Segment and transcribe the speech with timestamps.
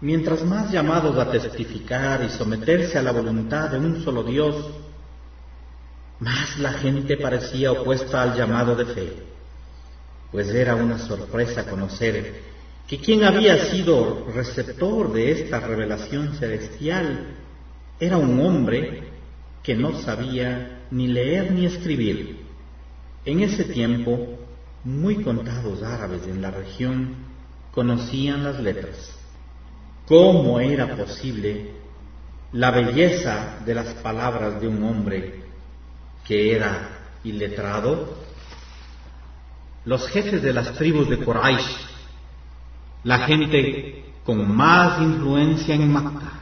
[0.00, 4.70] mientras más llamados a testificar y someterse a la voluntad de un solo Dios,
[6.20, 9.12] más la gente parecía opuesta al llamado de fe,
[10.30, 12.50] pues era una sorpresa conocer
[12.86, 17.36] que quien había sido receptor de esta revelación celestial
[18.00, 19.04] era un hombre
[19.62, 22.40] que no sabía ni leer ni escribir.
[23.24, 24.38] En ese tiempo,
[24.82, 27.14] muy contados árabes en la región
[27.70, 29.19] conocían las letras.
[30.10, 31.70] ¿Cómo era posible
[32.50, 35.44] la belleza de las palabras de un hombre
[36.26, 38.16] que era iletrado?
[39.84, 41.76] Los jefes de las tribus de Quraysh,
[43.04, 46.40] la gente con más influencia en Makkah,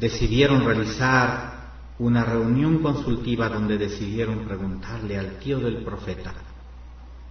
[0.00, 6.32] decidieron realizar una reunión consultiva donde decidieron preguntarle al tío del profeta,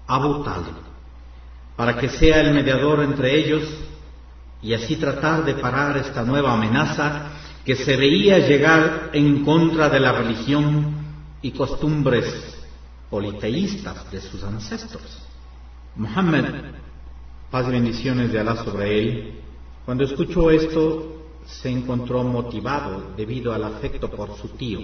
[0.05, 0.75] Abu Talib,
[1.75, 3.63] para que sea el mediador entre ellos
[4.61, 7.31] y así tratar de parar esta nueva amenaza
[7.63, 10.95] que se veía llegar en contra de la religión
[11.41, 12.55] y costumbres
[13.09, 15.21] politeístas de sus ancestros.
[15.95, 16.45] Muhammad,
[17.49, 19.33] paz y bendiciones de Alá sobre él,
[19.85, 24.79] cuando escuchó esto, se encontró motivado debido al afecto por su tío,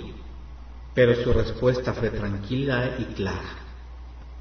[0.93, 3.57] pero su respuesta fue tranquila y clara.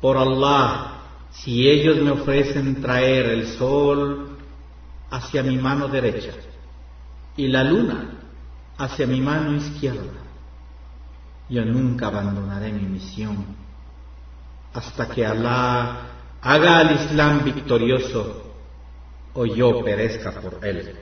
[0.00, 1.00] Por Allah,
[1.31, 4.30] si ellos me ofrecen traer el sol
[5.11, 6.33] hacia mi mano derecha
[7.36, 8.11] y la luna
[8.78, 10.20] hacia mi mano izquierda,
[11.48, 13.44] yo nunca abandonaré mi misión
[14.72, 16.03] hasta que Allah
[16.41, 18.55] haga al Islam victorioso
[19.34, 20.97] o yo perezca por él.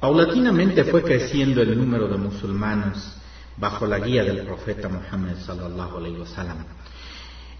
[0.00, 3.16] Paulatinamente fue creciendo el número de musulmanes
[3.56, 6.58] bajo la guía del profeta Muhammad sallallahu alaihi wasallam.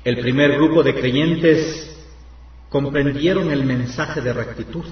[0.04, 1.96] El primer grupo de creyentes
[2.68, 4.84] comprendieron el mensaje de rectitud,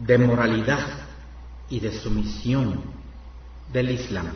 [0.00, 0.86] de moralidad
[1.68, 2.82] y de sumisión
[3.72, 4.28] del Islam.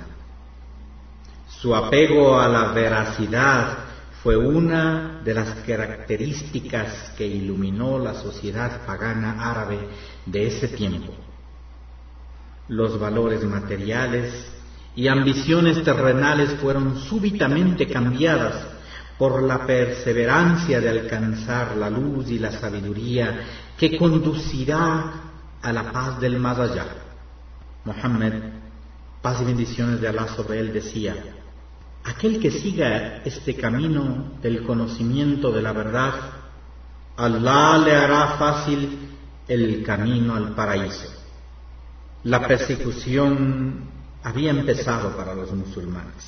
[1.60, 3.78] Su apego a la veracidad
[4.22, 9.78] fue una de las características que iluminó la sociedad pagana árabe
[10.26, 11.12] de ese tiempo
[12.68, 14.32] los valores materiales
[14.96, 18.66] y ambiciones terrenales fueron súbitamente cambiadas
[19.18, 23.40] por la perseverancia de alcanzar la luz y la sabiduría
[23.76, 25.23] que conducirá
[25.64, 26.86] a la paz del más allá.
[27.84, 28.34] Mohammed,
[29.22, 31.16] paz y bendiciones de Allah sobre él, decía,
[32.04, 36.12] aquel que siga este camino del conocimiento de la verdad,
[37.16, 39.08] Allah le hará fácil
[39.48, 41.08] el camino al paraíso.
[42.24, 43.88] La persecución
[44.22, 46.24] había empezado para los musulmanes.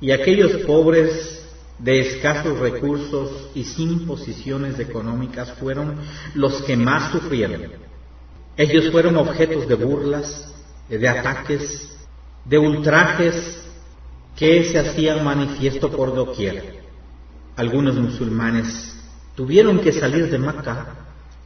[0.00, 1.46] Y aquellos pobres
[1.78, 5.96] de escasos recursos y sin posiciones económicas fueron
[6.34, 7.91] los que más sufrieron.
[8.56, 10.52] Ellos fueron objetos de burlas,
[10.88, 11.96] de ataques,
[12.44, 13.62] de ultrajes
[14.36, 16.82] que se hacían manifiesto por doquier.
[17.56, 18.94] Algunos musulmanes
[19.34, 20.86] tuvieron que salir de Makkah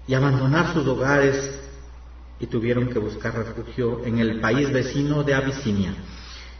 [0.07, 1.59] y abandonar sus hogares
[2.39, 5.95] y tuvieron que buscar refugio en el país vecino de Abisinia,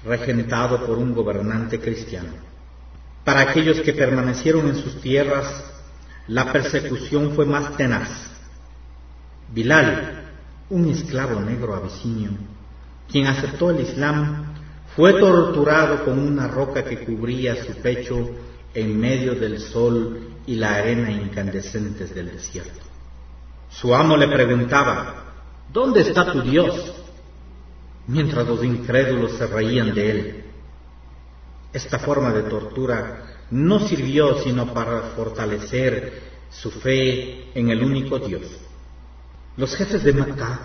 [0.05, 2.33] regentado por un gobernante cristiano.
[3.25, 5.65] Para aquellos que permanecieron en sus tierras,
[6.29, 8.09] la persecución fue más tenaz.
[9.53, 10.26] Bilal,
[10.71, 12.31] un esclavo negro abisinio,
[13.11, 14.55] quien aceptó el Islam,
[14.97, 18.31] fue torturado con una roca que cubría su pecho
[18.75, 22.81] en medio del sol y la arena incandescentes del desierto.
[23.71, 25.27] Su amo le preguntaba,
[25.73, 26.95] ¿Dónde está tu Dios?
[28.07, 30.45] Mientras los incrédulos se reían de él.
[31.73, 38.43] Esta forma de tortura no sirvió sino para fortalecer su fe en el único Dios.
[39.57, 40.61] Los jefes de Makkah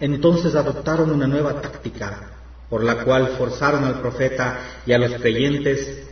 [0.00, 2.32] entonces adoptaron una nueva táctica
[2.68, 6.04] por la cual forzaron al profeta y a los creyentes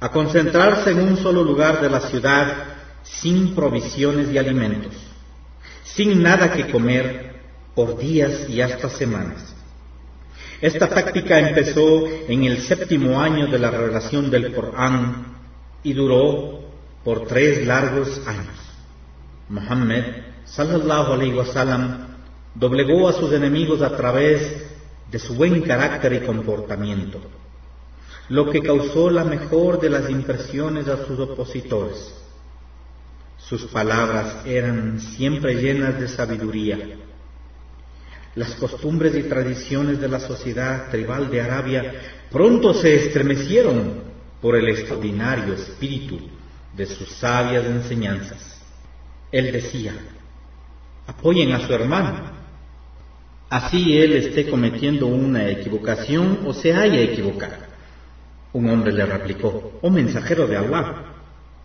[0.00, 2.54] a concentrarse en un solo lugar de la ciudad
[3.02, 4.94] sin provisiones y alimentos,
[5.84, 7.36] sin nada que comer
[7.74, 9.54] por días y hasta semanas.
[10.60, 15.36] Esta táctica empezó en el séptimo año de la revelación del Corán
[15.82, 16.60] y duró
[17.04, 18.56] por tres largos años.
[19.48, 20.02] Muhammad,
[20.46, 22.06] sallallahu alaihi wasallam,
[22.54, 24.64] doblegó a sus enemigos a través
[25.10, 27.20] de su buen carácter y comportamiento,
[28.28, 32.14] lo que causó la mejor de las impresiones a sus opositores.
[33.38, 36.78] Sus palabras eran siempre llenas de sabiduría
[38.36, 41.94] las costumbres y tradiciones de la sociedad tribal de Arabia
[42.30, 44.02] pronto se estremecieron
[44.42, 46.20] por el extraordinario espíritu
[46.76, 48.60] de sus sabias enseñanzas.
[49.32, 49.94] Él decía,
[51.06, 52.14] apoyen a su hermano,
[53.48, 57.66] así él esté cometiendo una equivocación o se haya equivocado.
[58.52, 61.04] Un hombre le replicó, oh mensajero de Allah,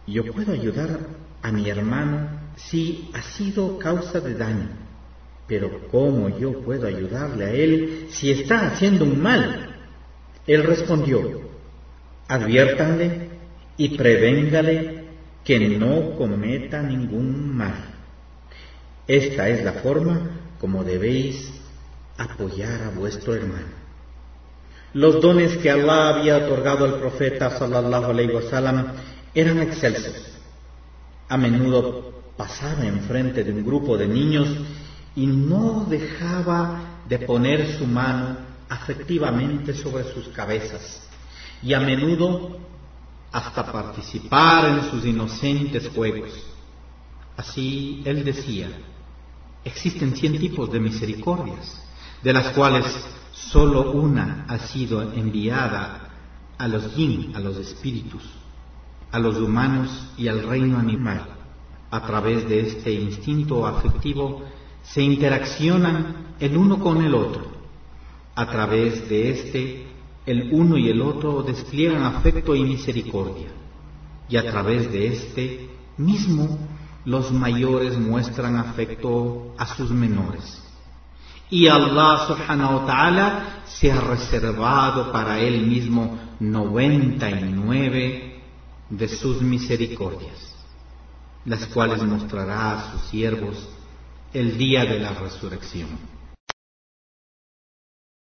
[0.07, 0.99] yo puedo ayudar
[1.41, 4.69] a mi hermano si ha sido causa de daño,
[5.47, 9.75] pero ¿cómo yo puedo ayudarle a él si está haciendo un mal?
[10.47, 11.41] Él respondió,
[12.27, 13.29] adviértanle
[13.77, 15.05] y prevéngale
[15.43, 17.90] que no cometa ningún mal.
[19.07, 21.51] Esta es la forma como debéis
[22.17, 23.81] apoyar a vuestro hermano.
[24.93, 27.49] Los dones que Allah había otorgado al profeta
[29.33, 30.15] eran excelsos.
[31.29, 34.49] A menudo pasaba enfrente de un grupo de niños
[35.15, 38.37] y no dejaba de poner su mano
[38.69, 41.01] afectivamente sobre sus cabezas
[41.63, 42.59] y a menudo
[43.31, 46.50] hasta participar en sus inocentes juegos.
[47.41, 48.69] Así él decía,
[49.65, 51.81] existen cien tipos de misericordias,
[52.21, 52.85] de las cuales
[53.31, 56.11] solo una ha sido enviada
[56.59, 58.21] a los yin, a los espíritus,
[59.11, 59.89] a los humanos
[60.19, 61.25] y al reino animal.
[61.89, 64.43] A través de este instinto afectivo
[64.83, 67.47] se interaccionan el uno con el otro.
[68.35, 69.87] A través de este,
[70.27, 73.47] el uno y el otro despliegan afecto y misericordia.
[74.29, 76.59] Y a través de este mismo,
[77.05, 80.61] los mayores muestran afecto a sus menores.
[81.49, 88.41] Y Allah subhanahu wa ta'ala se ha reservado para él mismo 99
[88.89, 90.55] de sus misericordias,
[91.45, 93.69] las cuales mostrará a sus siervos
[94.33, 96.10] el día de la resurrección.